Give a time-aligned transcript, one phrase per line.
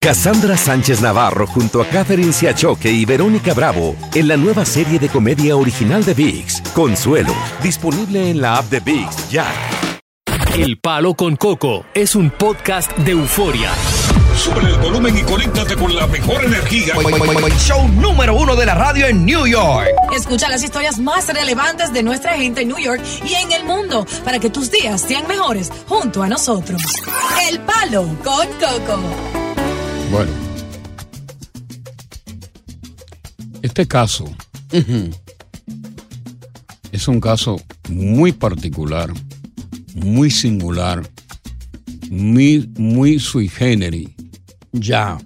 [0.00, 5.08] Cassandra Sánchez Navarro junto a Catherine Siachoque y Verónica Bravo en la nueva serie de
[5.08, 7.34] comedia original de VIX, Consuelo,
[7.64, 9.52] disponible en la app de VIX ya.
[10.54, 13.72] El Palo con Coco es un podcast de euforia.
[14.36, 16.94] Sube el volumen y conéctate con la mejor energía.
[17.58, 19.88] Show número uno de la radio en New York.
[20.14, 24.06] Escucha las historias más relevantes de nuestra gente en New York y en el mundo
[24.24, 26.80] para que tus días sean mejores junto a nosotros.
[27.50, 29.48] El Palo con Coco.
[30.10, 30.30] Bueno.
[33.62, 34.24] Este caso
[36.92, 39.12] es un caso muy particular,
[39.94, 41.08] muy singular,
[42.10, 44.08] muy, muy sui generis.
[44.72, 45.18] Ya.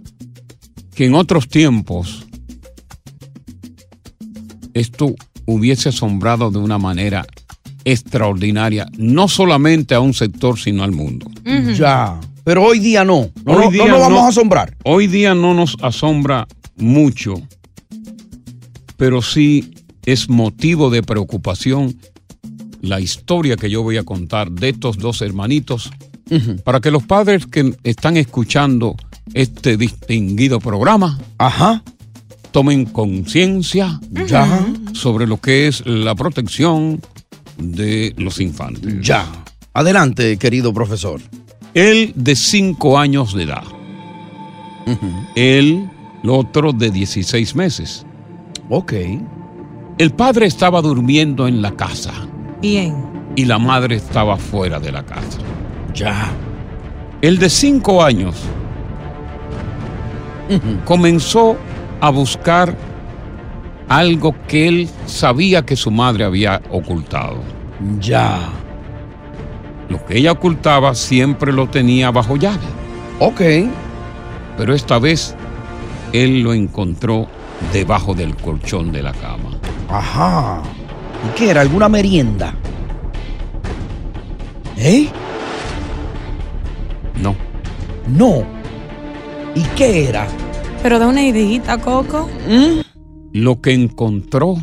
[0.95, 2.27] Que en otros tiempos
[4.75, 5.15] esto
[5.47, 7.27] hubiese asombrado de una manera
[7.85, 11.31] extraordinaria, no solamente a un sector, sino al mundo.
[11.77, 12.19] Ya.
[12.45, 13.31] Pero hoy día no.
[13.45, 14.77] No, Hoy no- día no nos vamos no- a asombrar.
[14.85, 17.35] Hoy día no nos asombra mucho,
[18.97, 21.97] pero sí es motivo de preocupación
[22.81, 25.91] la historia que yo voy a contar de estos dos hermanitos
[26.65, 28.97] para que los padres que están escuchando
[29.35, 31.19] este distinguido programa
[32.53, 34.67] tomen conciencia Ya.
[34.95, 37.01] sobre lo que es la protección
[37.59, 38.95] de los infantes.
[39.03, 39.27] Ya.
[39.75, 41.21] Adelante, querido profesor.
[41.75, 43.65] Él de 5 años de edad.
[45.35, 45.89] Él,
[46.23, 48.05] el otro de 16 meses.
[48.69, 48.93] Ok.
[49.99, 52.13] El padre estaba durmiendo en la casa
[52.61, 52.95] Bien.
[53.37, 55.39] y la madre estaba fuera de la casa.
[55.95, 56.31] Ya.
[57.21, 58.35] El de 5 años
[60.85, 61.57] comenzó
[62.01, 62.77] a buscar
[63.89, 67.37] algo que él sabía que su madre había ocultado.
[68.01, 68.39] Ya.
[69.93, 72.65] Lo que ella ocultaba siempre lo tenía bajo llave.
[73.19, 73.43] Ok.
[74.57, 75.37] Pero esta vez
[76.15, 77.29] él lo encontró
[77.75, 79.51] debajo del colchón de la cama.
[79.91, 80.63] Ajá.
[81.29, 81.61] ¿Y qué era?
[81.61, 82.55] ¿Alguna merienda?
[84.79, 85.09] ¿Eh?
[87.23, 87.37] No.
[88.09, 88.45] No.
[89.55, 90.27] ¿Y qué era?
[90.83, 92.31] Pero da una ideita, Coco.
[93.35, 94.55] Lo que encontró.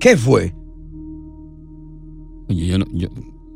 [0.00, 0.54] ¿Qué fue?
[2.48, 3.08] Oye, yo no, yo-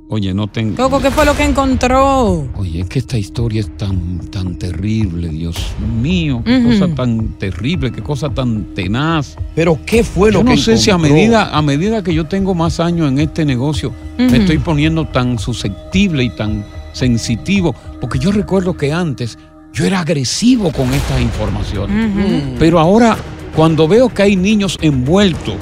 [0.08, 0.76] oye, no tengo.
[0.76, 2.48] Coco, ¿qué fue lo que encontró?
[2.56, 5.56] Oye, es que esta historia es tan, tan terrible, Dios
[6.00, 9.36] mío, qué cosa tan terrible, qué cosa tan tenaz.
[9.54, 11.14] Pero ¿qué fue lo yo no que sé si a encontró?
[11.16, 15.38] medida, a medida que yo tengo más años en este negocio, me estoy poniendo tan
[15.38, 19.38] susceptible y tan sensitivo, porque yo recuerdo que antes
[19.72, 22.56] yo era agresivo con estas informaciones.
[22.58, 23.16] Pero ahora,
[23.56, 25.56] cuando veo que hay niños envueltos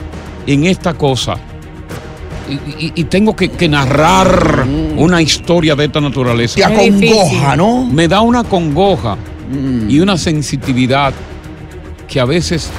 [0.46, 1.36] en esta cosa,
[2.78, 6.56] y, tengo que, que narrar una historia de esta naturaleza.
[6.56, 7.84] Te acongoja, ¿no?
[7.86, 9.16] Me da una congoja
[9.88, 11.12] y una sensitividad
[12.08, 12.70] que a veces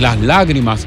[0.00, 0.86] las lágrimas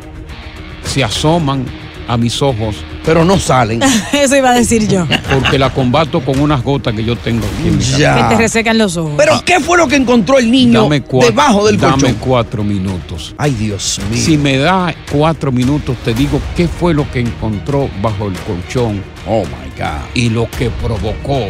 [0.84, 1.66] se asoman
[2.08, 2.76] a mis ojos.
[3.08, 3.82] Pero no salen.
[4.14, 5.08] Eso iba a decir yo.
[5.34, 8.16] Porque la combato con unas gotas que yo tengo aquí en mi Ya.
[8.30, 9.14] Que te resecan los ojos.
[9.16, 12.18] Pero ¿qué fue lo que encontró el niño Dame cua- debajo del dame colchón?
[12.20, 13.34] cuatro minutos.
[13.38, 14.22] Ay, Dios mío.
[14.22, 19.02] Si me da cuatro minutos, te digo qué fue lo que encontró bajo el colchón.
[19.26, 20.02] Oh my God.
[20.14, 21.48] Y lo que provocó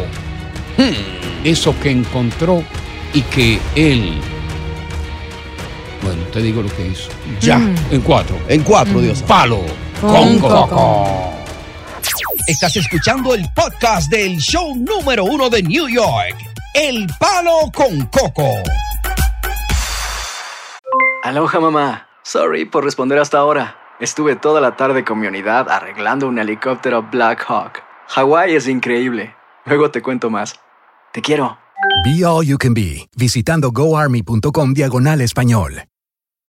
[1.42, 2.62] eso que encontró
[3.12, 4.12] y que él.
[6.04, 7.08] Bueno, te digo lo que hizo.
[7.40, 7.60] Ya.
[7.90, 8.38] En cuatro.
[8.48, 9.22] En cuatro, Dios.
[9.22, 9.62] Palo.
[10.00, 11.37] Con Coco.
[12.48, 16.34] Estás escuchando el podcast del show número uno de New York.
[16.72, 18.48] El Palo con Coco.
[21.24, 22.08] Aloha mamá.
[22.22, 23.76] Sorry por responder hasta ahora.
[24.00, 27.82] Estuve toda la tarde con mi unidad arreglando un helicóptero Black Hawk.
[28.06, 29.34] Hawái es increíble.
[29.66, 30.58] Luego te cuento más.
[31.12, 31.58] Te quiero.
[32.02, 35.82] Be All You Can Be, visitando goarmy.com diagonal español.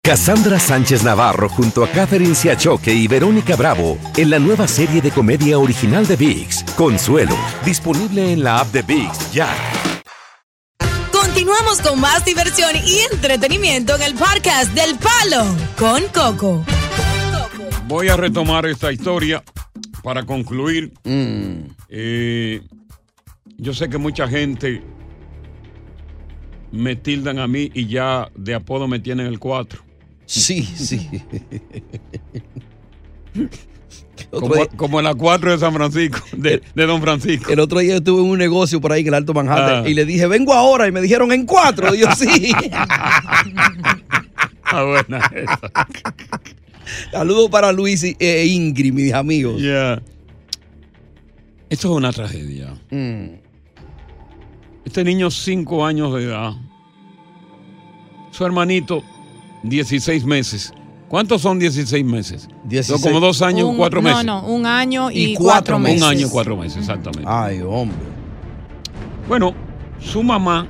[0.09, 5.11] Cassandra Sánchez Navarro junto a Catherine Siachoque y Verónica Bravo en la nueva serie de
[5.11, 7.35] comedia original de VIX, Consuelo,
[7.65, 9.49] disponible en la app de VIX ya.
[11.11, 15.45] Continuamos con más diversión y entretenimiento en el podcast del Palo
[15.77, 16.65] con Coco.
[17.85, 19.43] Voy a retomar esta historia
[20.01, 20.93] para concluir.
[21.89, 22.61] Eh,
[23.57, 24.81] yo sé que mucha gente
[26.71, 29.88] me tildan a mí y ya de apodo me tienen el 4.
[30.31, 31.09] Sí, sí.
[34.31, 37.51] Como, como la 4 de San Francisco, de, de Don Francisco.
[37.51, 39.89] El otro día estuve en un negocio por ahí en el Alto Manhattan Ah.
[39.89, 40.87] y le dije, vengo ahora.
[40.87, 41.95] Y me dijeron, en cuatro.
[41.95, 42.51] Y yo, sí.
[44.71, 45.31] Ah, buena.
[47.11, 49.59] Saludos para Luis e Ingrid, mis amigos.
[49.59, 49.99] Ya.
[51.71, 52.75] Esto es una tragedia.
[52.91, 53.29] Mm.
[54.85, 56.51] Este niño, 5 años de edad.
[58.29, 59.03] Su hermanito,
[59.63, 60.73] 16 meses.
[61.07, 62.47] ¿Cuántos son 16 meses?
[62.65, 63.01] 16.
[63.01, 64.25] Son como dos años y Un- cuatro no, meses.
[64.25, 66.01] No, un año y, Y cuatro, cuatro meses.
[66.03, 67.25] Un año y cuatro meses, exactamente.
[67.27, 67.97] Ay, hombre.
[69.27, 69.53] Bueno,
[69.99, 70.67] su mamá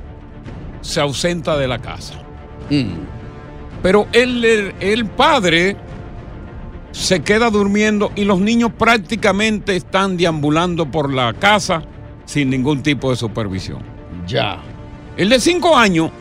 [0.82, 2.14] se ausenta de la casa.
[2.70, 2.86] Mm.
[3.84, 5.76] Pero el, el, el padre
[6.92, 11.84] se queda durmiendo y los niños prácticamente están deambulando por la casa
[12.26, 13.80] sin ningún tipo de supervisión.
[14.28, 14.60] Ya.
[15.18, 16.12] El de cinco años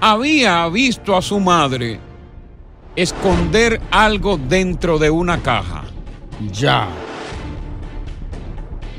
[0.00, 1.98] había visto a su madre
[2.96, 5.84] esconder algo dentro de una caja.
[6.52, 6.88] Ya.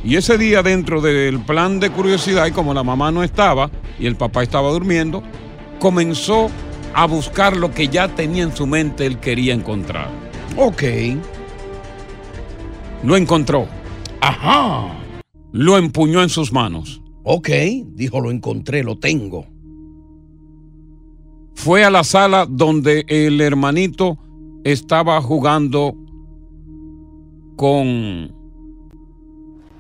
[0.03, 3.69] Y ese día dentro del plan de curiosidad, y como la mamá no estaba
[3.99, 5.21] y el papá estaba durmiendo,
[5.79, 6.49] comenzó
[6.93, 10.07] a buscar lo que ya tenía en su mente él quería encontrar.
[10.55, 10.83] Ok.
[13.03, 13.67] Lo encontró,
[14.21, 14.87] Ajá.
[15.51, 17.49] lo empuñó en sus manos, Ok.
[17.93, 19.45] Dijo, lo encontré, lo tengo.
[21.59, 24.17] Fue a la sala donde el hermanito
[24.63, 25.93] estaba jugando
[27.57, 28.31] con...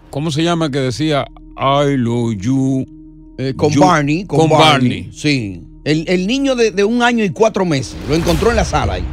[0.09, 1.25] ¿Cómo se llama que decía?
[1.57, 2.85] I love you.
[3.37, 4.25] Eh, con You- Barney.
[4.25, 4.89] Con, con Barney.
[5.03, 5.09] Barney.
[5.13, 5.61] Sí.
[5.85, 7.95] El, el niño de, de un año y cuatro meses.
[8.09, 9.03] Lo encontró en la sala ahí.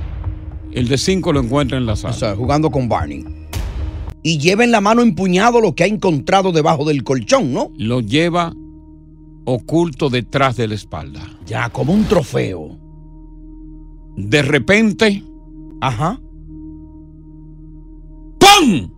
[0.73, 2.15] El de cinco lo encuentra en la O sala.
[2.15, 3.25] sea, jugando con Barney.
[4.25, 7.71] Y lleva en la mano empuñado lo que ha encontrado debajo del colchón, ¿no?
[7.79, 8.53] Lo lleva
[9.47, 11.23] oculto detrás de la espalda.
[11.47, 12.79] Ya, como un trofeo.
[14.17, 15.23] De repente,
[15.81, 16.19] Ajá.
[18.39, 18.91] ¡pum!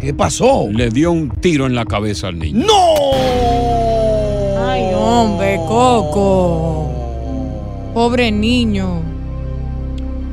[0.00, 0.68] ¿Qué pasó?
[0.70, 2.66] Le dio un tiro en la cabeza al niño.
[2.66, 2.94] ¡No!
[4.68, 6.90] Ay, hombre, Coco.
[7.94, 9.00] Pobre niño.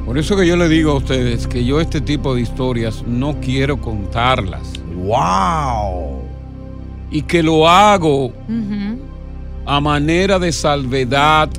[0.06, 3.40] Por eso que yo le digo a ustedes que yo este tipo de historias no
[3.40, 4.74] quiero contarlas.
[4.94, 6.20] ¡Wow!
[7.12, 8.32] Y que lo hago
[9.66, 11.50] a manera de salvedad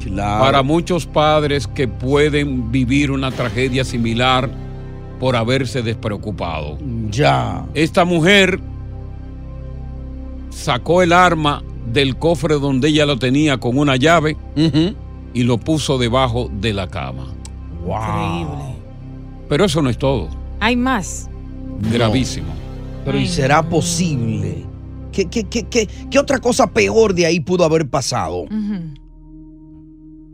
[0.00, 0.44] Claro.
[0.44, 4.48] para muchos padres que pueden vivir una tragedia similar
[5.18, 6.78] por haberse despreocupado.
[7.10, 7.66] Ya.
[7.74, 8.60] Esta mujer
[10.50, 11.62] sacó el arma
[11.92, 14.36] del cofre donde ella lo tenía con una llave
[15.34, 17.26] y lo puso debajo de la cama.
[17.84, 17.96] Wow.
[17.96, 18.74] Increíble.
[19.48, 20.28] Pero eso no es todo.
[20.60, 21.28] Hay más.
[21.92, 22.52] Gravísimo.
[23.04, 24.64] Pero ¿y será posible?
[25.18, 28.44] ¿Qué, qué, qué, qué, qué otra cosa peor de ahí pudo haber pasado?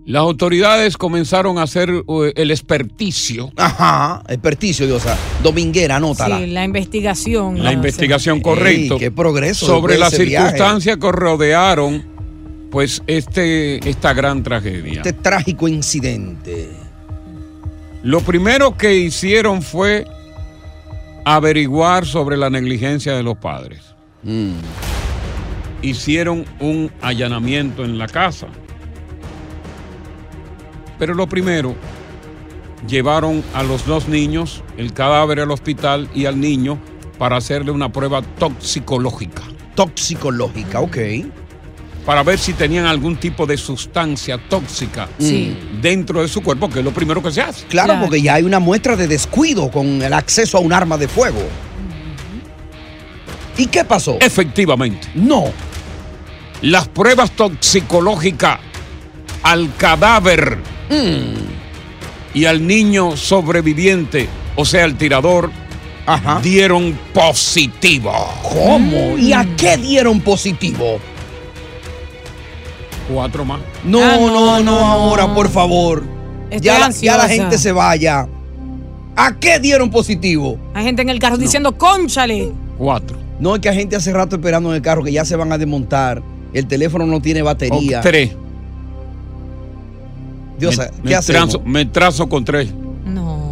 [0.04, 6.38] Las autoridades comenzaron a hacer eh, el experticio, Ajá, experticio, Dios, o sea, dominguera, anótala.
[6.38, 7.56] Sí, la investigación.
[7.62, 12.04] la no, investigación Ey, correcto, qué progreso sobre las circunstancias que rodearon
[12.70, 14.96] pues este, esta gran tragedia.
[14.96, 16.68] Este trágico incidente.
[18.02, 20.04] Lo primero que hicieron fue
[21.24, 23.93] averiguar sobre la negligencia de los padres.
[24.24, 24.52] Mm.
[25.82, 28.46] Hicieron un allanamiento en la casa.
[30.98, 31.74] Pero lo primero,
[32.88, 36.78] llevaron a los dos niños, el cadáver al hospital y al niño
[37.18, 39.42] para hacerle una prueba toxicológica,
[39.74, 40.96] Toxicológica, ok.
[42.06, 45.56] para ver si tenían algún tipo de sustancia tóxica Sí.
[45.80, 47.66] dentro de su cuerpo, que es lo primero que se hace.
[47.66, 48.00] Claro, Claro.
[48.06, 51.40] porque ya hay una muestra de descuido con el acceso a un arma de fuego.
[53.56, 54.16] ¿Y qué pasó?
[54.20, 55.08] Efectivamente.
[55.14, 55.44] No.
[56.62, 58.58] las pruebas toxicológicas
[59.42, 60.58] al cadáver
[62.32, 65.50] y al niño sobreviviente, o sea, el tirador,
[66.06, 66.40] Ajá.
[66.42, 68.12] dieron positivo.
[68.42, 69.18] ¿Cómo?
[69.18, 70.98] ¿Y a qué dieron positivo?
[73.12, 73.60] Cuatro más.
[73.84, 74.78] No, Ah, no, no, no, no.
[74.78, 76.02] ahora, por favor.
[76.50, 78.26] Estoy Ya la, ya la gente se vaya.
[79.16, 80.58] ¿A qué dieron positivo?
[80.72, 82.50] Hay gente en el carro diciendo, conchale.
[82.78, 83.18] Cuatro.
[83.44, 85.52] No, es que hay gente hace rato esperando en el carro que ya se van
[85.52, 86.22] a desmontar.
[86.54, 88.00] El teléfono no tiene O batería.
[88.00, 88.30] tres.
[90.58, 91.50] Dios, me, ¿qué me hacemos?
[91.50, 92.72] trazo, me trazo con tres.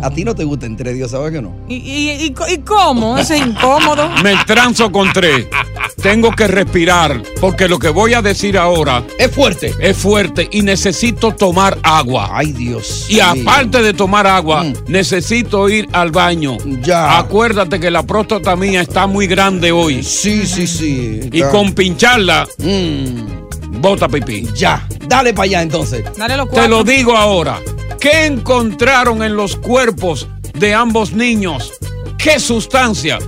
[0.02, 1.54] A ti no te gusta entre Dios, ¿sabes que no?
[1.68, 3.16] ¿Y, y, y, y cómo?
[3.18, 4.08] Eso es incómodo.
[4.22, 5.46] Me transo con tres.
[6.02, 9.72] Tengo que respirar porque lo que voy a decir ahora Es fuerte.
[9.80, 12.30] es fuerte y necesito tomar agua.
[12.32, 13.06] Ay, Dios.
[13.08, 16.56] Y aparte de tomar agua, necesito ir al baño.
[16.82, 17.18] Ya.
[17.18, 20.02] Acuérdate que la próstata mía está muy grande hoy.
[20.02, 21.20] Sí, sí, sí.
[21.32, 24.48] Y con pincharla, Mm, bota pipí.
[24.56, 24.86] ya.
[25.06, 26.04] Dale para allá entonces.
[26.16, 27.60] Dale los Te lo digo ahora.
[28.02, 31.72] ¿Qué encontraron en los cuerpos de ambos niños?
[32.18, 33.20] ¿Qué sustancia?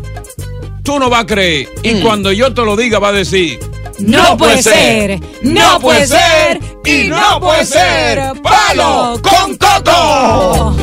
[0.82, 1.68] Tú no vas a creer.
[1.84, 3.60] Y cuando yo te lo diga, va a decir.
[4.00, 8.32] No puede ser, no puede ser y no puede ser.
[8.42, 10.76] ¡Palo con coco!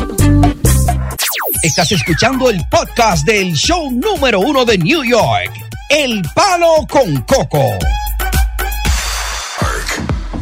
[1.62, 5.52] Estás escuchando el podcast del show número uno de New York.
[5.90, 7.76] El Palo con Coco.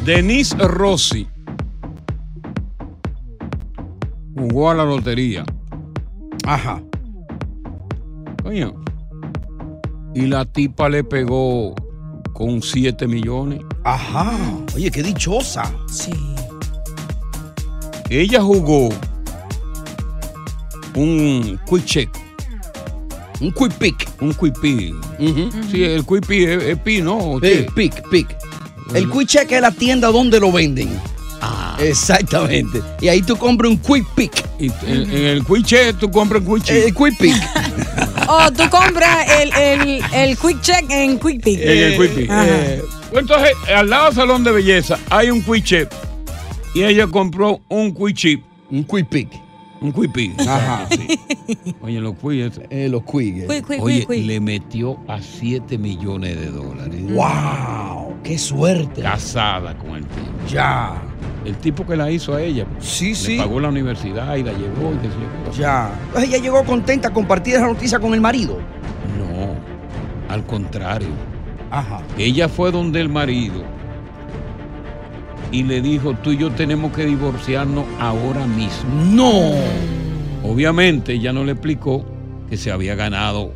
[0.05, 1.27] Denise Rossi
[4.41, 5.45] jugó a la lotería.
[6.47, 6.83] Ajá.
[8.43, 8.75] Coño.
[10.15, 11.75] Y la tipa le pegó
[12.33, 13.61] con 7 millones.
[13.85, 14.33] Ajá.
[14.75, 15.71] Oye, qué dichosa.
[15.89, 16.13] Sí.
[18.09, 18.89] Ella jugó
[20.97, 22.09] un quick check,
[23.41, 24.09] Un quick pick.
[24.21, 24.93] un quick pi.
[25.71, 27.39] Sí, el quick pi es, es pi, ¿no?
[27.43, 28.37] Eh, pick, pick.
[28.95, 30.91] El quick check es la tienda donde lo venden.
[31.89, 32.81] Exactamente.
[33.01, 34.45] Y ahí tú compras un quick pick.
[34.59, 36.87] Y en, en el quick check tú compras quick check.
[36.87, 37.35] El quick pick.
[38.33, 41.59] O tú compras el, el, el quick check en Quick Pick.
[41.61, 42.31] en el quick pick.
[42.31, 42.81] Eh,
[43.13, 45.89] entonces, al lado del salón de belleza hay un quick check.
[46.73, 48.45] Y ella compró un quick chip.
[48.71, 49.29] un quick pick.
[49.81, 50.33] Un quick pi.
[50.47, 50.87] Ajá.
[50.91, 51.19] Sí.
[51.83, 52.53] Oye, los quick.
[52.53, 53.51] ese- Eh, los quick.
[53.51, 53.63] eh.
[53.81, 57.01] Oye, le metió a 7 millones de dólares.
[57.09, 58.15] ¡Wow!
[58.23, 59.03] ¡Qué suerte!
[59.03, 60.29] Casada con el tipo.
[60.49, 61.03] Ya.
[61.45, 62.67] El tipo que la hizo a ella.
[62.81, 63.37] Sí, Le sí.
[63.39, 65.59] pagó la universidad y la llevó y qué sé yo qué.
[65.59, 65.91] Ya.
[66.09, 68.59] Entonces ella llegó contenta a compartir esa noticia con el marido.
[69.19, 69.55] No,
[70.33, 71.09] al contrario.
[71.71, 72.03] Ajá.
[72.19, 73.63] Ella fue donde el marido
[75.53, 78.91] y le dijo, tú y yo tenemos que divorciarnos ahora mismo.
[79.11, 79.53] No.
[80.45, 82.05] Obviamente ella no le explicó
[82.49, 83.53] que se había ganado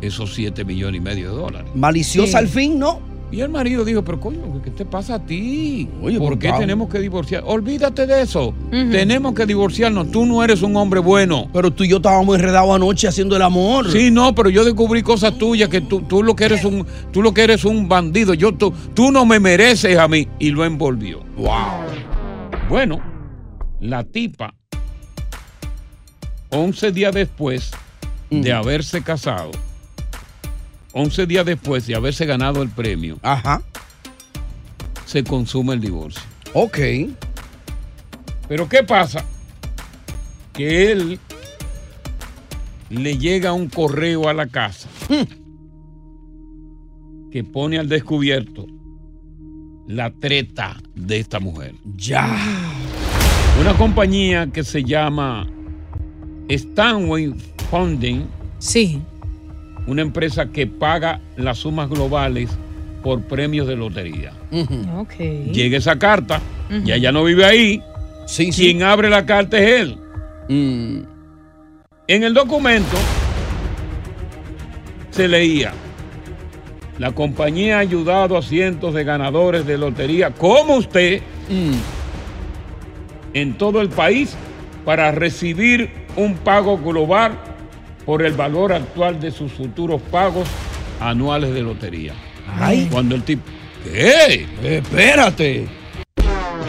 [0.00, 1.70] esos 7 millones y medio de dólares.
[1.74, 2.36] Maliciosa Sí.
[2.36, 3.00] al fin, ¿no?
[3.32, 5.88] Y el marido dijo, pero coño, ¿qué te pasa a ti?
[6.00, 7.42] Oye, ¿Por pero qué tenemos que divorciar?
[7.44, 8.54] Olvídate de eso.
[8.70, 10.12] Tenemos que divorciarnos.
[10.12, 11.48] Tú no eres un hombre bueno.
[11.52, 13.90] Pero tú y yo estábamos enredados anoche haciendo el amor.
[13.90, 17.20] Sí, no, pero yo descubrí cosas tuyas que tú, tú lo que eres un, tú
[17.20, 18.32] lo que eres un bandido.
[18.34, 20.28] Yo, tú, tú no me mereces a mí.
[20.38, 21.20] Y lo envolvió.
[21.36, 21.50] Wow.
[22.68, 23.00] Bueno,
[23.80, 24.54] la tipa,
[26.50, 27.70] 11 días después
[28.30, 29.50] de haberse casado,
[30.98, 33.62] 11 días después de haberse ganado el premio, Ajá.
[35.04, 36.22] se consume el divorcio.
[36.54, 36.78] Ok.
[38.48, 39.22] Pero ¿qué pasa?
[40.54, 41.20] Que él
[42.88, 44.88] le llega un correo a la casa
[47.30, 48.66] que pone al descubierto
[49.86, 51.74] la treta de esta mujer.
[51.96, 52.26] Ya.
[53.60, 55.46] Una compañía que se llama
[56.48, 57.34] Stanway
[57.70, 58.22] Funding,
[58.58, 59.02] Sí.
[59.86, 62.50] Una empresa que paga las sumas globales
[63.02, 64.32] por premios de lotería.
[64.96, 65.14] Ok.
[65.52, 66.40] Llega esa carta,
[66.84, 67.82] y ella no vive ahí.
[68.26, 68.62] Sí, sí.
[68.62, 69.98] Quien abre la carta es él.
[70.48, 70.98] Mm.
[72.08, 72.96] En el documento
[75.10, 75.72] se leía,
[76.98, 81.74] la compañía ha ayudado a cientos de ganadores de lotería como usted Mm.
[83.34, 84.36] en todo el país
[84.84, 87.38] para recibir un pago global
[88.06, 90.48] por el valor actual de sus futuros pagos
[91.00, 92.14] anuales de lotería.
[92.48, 92.88] Ay.
[92.90, 93.42] Cuando el tipo,
[93.84, 94.46] ¿qué?
[94.62, 95.66] Espérate.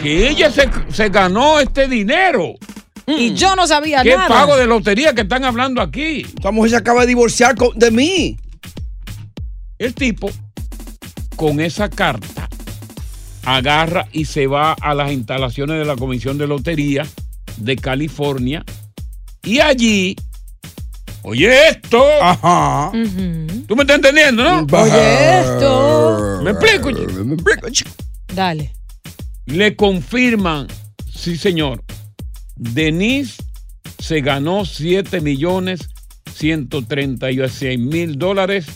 [0.02, 2.54] Que ella se, se ganó este dinero.
[3.06, 4.28] Y yo no sabía ¿Qué nada.
[4.28, 6.22] pago de lotería que están hablando aquí?
[6.22, 8.36] Esta mujer se acaba de divorciar co- de mí.
[9.78, 10.28] El tipo,
[11.36, 12.48] con esa carta,
[13.44, 17.06] agarra y se va a las instalaciones de la Comisión de Lotería
[17.56, 18.64] de California.
[19.42, 20.14] Y allí,
[21.22, 22.90] oye esto, Ajá.
[23.66, 24.66] ¿tú me estás entendiendo, no?
[24.78, 26.40] Oye esto.
[26.42, 26.90] ¿Me explico?
[26.92, 27.24] chico?
[27.24, 27.90] Me explico, chico.
[28.34, 28.72] Dale.
[29.46, 30.66] Le confirman,
[31.12, 31.82] sí señor,
[32.56, 33.42] Denise
[33.98, 35.88] se ganó 7 millones
[36.34, 38.66] 136 mil dólares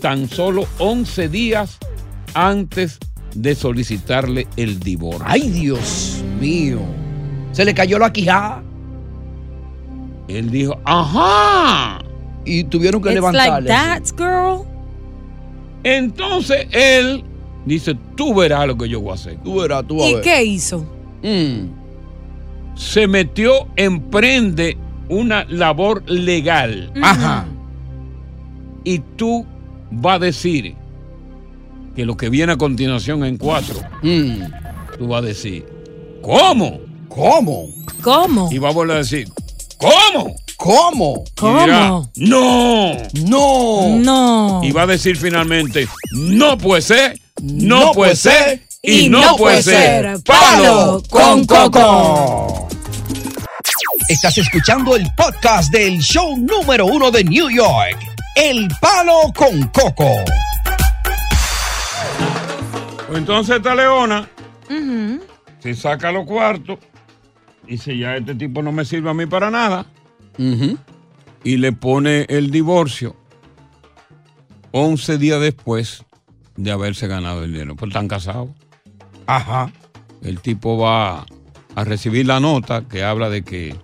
[0.00, 1.78] tan solo 11 días
[2.34, 2.98] antes
[3.34, 5.24] de solicitarle el divorcio.
[5.26, 6.80] Ay, Dios mío.
[7.52, 8.62] Se le cayó la quijada
[10.28, 11.98] Él dijo, ajá.
[12.44, 13.68] y tuvieron que It's like levantarle.
[13.68, 14.66] that, girl.
[15.84, 17.24] Entonces él
[17.64, 19.38] dice, tú verás lo que yo voy a hacer.
[19.42, 20.22] Tú verás, tú vas a ¿Y ver.
[20.22, 20.84] qué hizo?
[21.22, 21.68] Mm.
[22.76, 24.76] se metió, emprende
[25.08, 26.92] una labor legal.
[27.02, 27.46] Ajá.
[28.84, 29.44] Y tú
[29.90, 30.74] vas a decir
[31.96, 33.80] que lo que viene a continuación en cuatro,
[34.98, 35.66] tú vas a decir,
[36.22, 36.78] ¿cómo?
[37.08, 37.66] ¿Cómo?
[38.02, 38.48] ¿Cómo?
[38.52, 39.28] Y va a volver a decir,
[39.78, 40.36] ¿cómo?
[40.56, 41.24] ¿Cómo?
[41.36, 42.96] Dirá, no.
[43.14, 43.96] No.
[43.96, 44.60] No.
[44.64, 49.36] Y va a decir finalmente, no puede ser, no, No puede ser ser, y, no,
[49.36, 50.20] puede ser.
[50.24, 52.68] Palo con Coco.
[54.08, 57.98] Estás escuchando el podcast del show número uno de New York,
[58.34, 60.24] El Palo con Coco.
[63.06, 64.28] Pues entonces esta leona
[65.60, 66.78] se saca los cuartos
[67.68, 69.86] dice, ya este tipo no me sirve a mí para nada.
[71.44, 73.16] Y le pone el divorcio
[74.72, 76.04] 11 días después
[76.56, 77.76] de haberse ganado el dinero.
[77.76, 78.48] Pues están casados.
[79.26, 79.70] Ajá.
[80.22, 81.26] El tipo va
[81.74, 83.74] a recibir la nota que habla de que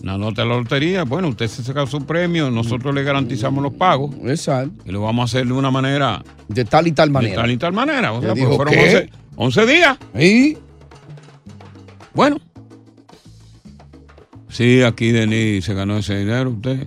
[0.00, 3.72] la nota de la lotería, bueno, usted se saca su premio, nosotros le garantizamos los
[3.74, 4.14] pagos.
[4.24, 4.82] Exacto.
[4.84, 6.22] Y lo vamos a hacer de una manera.
[6.48, 7.42] De tal y tal De manera.
[7.42, 8.12] tal y tal manera.
[8.12, 9.10] O sea, pues fueron ¿qué?
[9.36, 9.98] 11, 11 días.
[10.18, 10.58] ¿Y?
[12.14, 12.38] Bueno.
[14.52, 16.86] Sí, aquí Denis se ganó ese dinero, usted.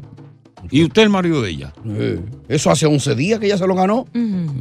[0.72, 1.74] ¿Y usted el marido de ella?
[1.86, 4.08] Eh, eso hace 11 días que ella se lo ganó.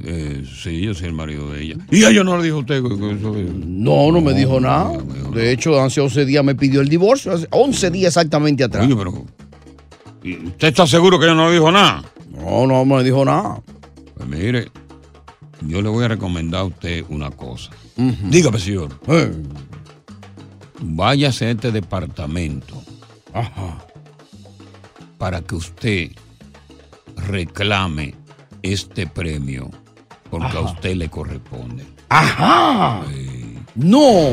[0.04, 1.76] Eh, sí, yo soy el marido de ella.
[1.90, 3.34] ¿Y ella no le dijo a usted que, que eso-
[3.66, 4.92] No, no me dijo nada.
[5.34, 7.32] De hecho, hace 11 días me pidió el divorcio.
[7.32, 8.84] Hace 11 días exactamente atrás.
[8.86, 9.24] Oye, pero.
[10.22, 12.02] ¿y ¿Usted está seguro que ella no le dijo nada?
[12.30, 13.62] No, no me dijo nada.
[14.14, 14.68] Pues mire,
[15.62, 17.70] yo le voy a recomendar a usted una cosa.
[17.96, 18.90] Dígame, señor.
[19.08, 19.30] Eh,
[20.86, 22.82] Váyase a este departamento
[23.34, 23.78] Ajá.
[25.18, 26.10] para que usted
[27.28, 28.14] reclame
[28.62, 29.70] este premio,
[30.30, 31.84] porque a usted le corresponde.
[32.08, 33.02] Ajá.
[33.74, 34.30] No.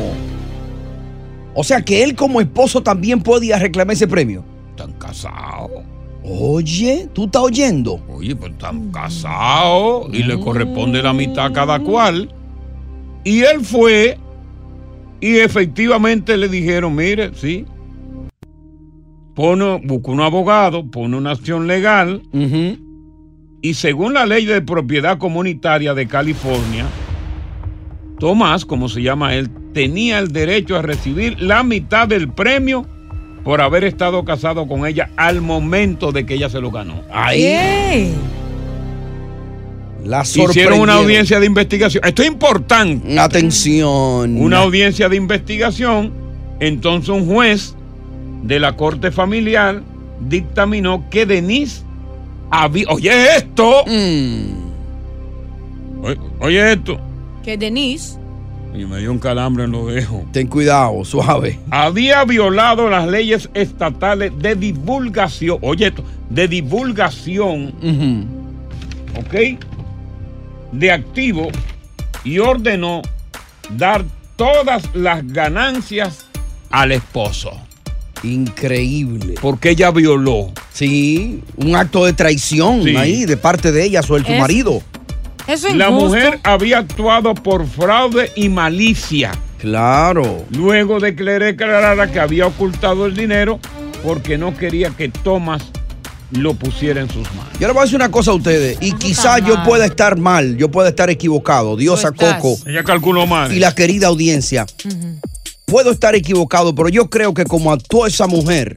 [1.53, 4.43] O sea que él como esposo también podía reclamar ese premio.
[4.71, 5.83] Están casados.
[6.23, 7.99] Oye, ¿tú estás oyendo?
[8.07, 12.33] Oye, pues están casados y le corresponde la mitad a cada cual.
[13.23, 14.17] Y él fue
[15.19, 17.65] y efectivamente le dijeron, mire, sí,
[19.41, 22.21] pone, busca un abogado, pone una acción legal
[23.59, 26.85] y según la ley de propiedad comunitaria de California,
[28.19, 32.85] Tomás, como se llama él, tenía el derecho a recibir la mitad del premio
[33.43, 37.01] por haber estado casado con ella al momento de que ella se lo ganó.
[37.11, 38.13] Ahí.
[40.05, 42.03] La Hicieron una audiencia de investigación.
[42.05, 43.19] Esto es importante.
[43.19, 44.37] Atención.
[44.37, 46.13] Una audiencia de investigación.
[46.59, 47.75] Entonces un juez
[48.43, 49.81] de la corte familiar
[50.27, 51.83] dictaminó que Denise
[52.49, 52.87] había...
[52.89, 53.83] Oye esto.
[53.85, 54.71] Mm.
[56.03, 56.99] Oye, oye esto.
[57.43, 58.19] Que Denise.
[58.73, 60.21] Y me dio un calambre en los dedos.
[60.31, 61.59] Ten cuidado, suave.
[61.71, 65.57] Había violado las leyes estatales de divulgación.
[65.61, 66.03] Oye esto.
[66.29, 67.73] De divulgación.
[69.17, 69.59] ¿Ok?
[70.71, 71.49] De activo.
[72.23, 73.01] Y ordenó
[73.77, 74.05] dar
[74.37, 76.25] todas las ganancias
[76.69, 77.51] al esposo.
[78.23, 79.35] Increíble.
[79.41, 80.51] Porque ella violó.
[80.73, 82.95] Sí, un acto de traición Sí.
[82.95, 84.81] ahí de parte de ella sobre tu Es- marido.
[85.47, 86.07] Eso es La injusto.
[86.09, 89.31] mujer había actuado por fraude y malicia.
[89.59, 90.45] Claro.
[90.51, 93.59] Luego de que le declarara que había ocultado el dinero
[94.03, 95.63] porque no quería que Thomas
[96.31, 97.53] lo pusiera en sus manos.
[97.59, 100.55] Yo le voy a decir una cosa a ustedes, y quizás yo pueda estar mal,
[100.57, 103.51] yo pueda estar equivocado, Dios a Coco Ella calculó mal.
[103.51, 104.65] y la querida audiencia.
[105.71, 108.75] Puedo estar equivocado, pero yo creo que como actuó esa mujer,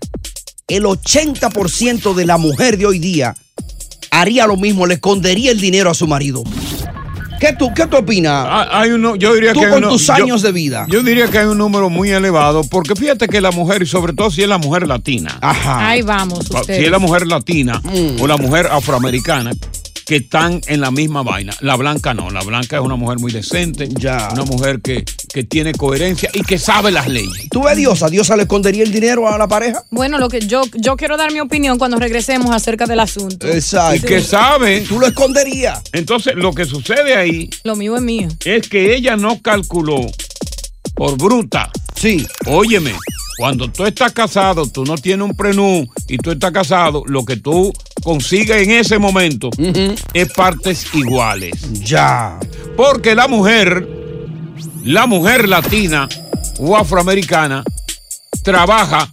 [0.68, 3.34] el 80% de la mujer de hoy día
[4.12, 6.44] haría lo mismo, le escondería el dinero a su marido.
[7.40, 8.46] ¿Qué tú, qué tú opinas?
[8.48, 10.86] Ah, Hay uno, yo diría Tú que con uno- tus yo- años de vida.
[10.88, 14.12] Yo diría que hay un número muy elevado, porque fíjate que la mujer, y sobre
[14.12, 15.88] todo si es la mujer latina, Ajá.
[15.88, 18.20] Ahí vamos, si es la mujer latina Mm.
[18.22, 19.50] o la mujer afroamericana,
[20.06, 21.54] que están en la misma vaina.
[21.60, 24.28] La blanca no, la blanca es una mujer muy decente, Ya.
[24.32, 27.48] una mujer que, que tiene coherencia y que sabe las leyes.
[27.50, 28.08] ¿Tú ves a Diosa?
[28.08, 29.82] ¿Diosa le escondería el dinero a la pareja?
[29.90, 33.48] Bueno, lo que yo, yo quiero dar mi opinión cuando regresemos acerca del asunto.
[33.48, 33.96] Exacto.
[33.96, 34.82] Y que sabe.
[34.82, 35.80] Tú lo esconderías.
[35.92, 38.28] Entonces, lo que sucede ahí Lo mío es mío.
[38.44, 40.00] es que ella no calculó
[40.94, 41.70] por bruta.
[41.96, 42.26] Sí.
[42.46, 42.92] Óyeme,
[43.38, 47.36] cuando tú estás casado, tú no tienes un prenú y tú estás casado, lo que
[47.36, 47.72] tú
[48.04, 49.50] consigues en ese momento
[50.12, 51.52] es partes iguales.
[51.80, 52.38] Ya.
[52.76, 53.88] Porque la mujer,
[54.84, 56.08] la mujer latina
[56.58, 57.64] o afroamericana,
[58.44, 59.12] trabaja